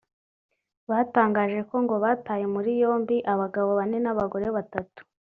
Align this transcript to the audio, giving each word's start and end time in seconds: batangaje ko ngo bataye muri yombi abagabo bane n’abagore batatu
batangaje 0.89 1.59
ko 1.69 1.75
ngo 1.83 1.95
bataye 2.03 2.45
muri 2.53 2.71
yombi 2.81 3.17
abagabo 3.33 3.69
bane 3.79 3.97
n’abagore 4.01 4.47
batatu 4.57 4.99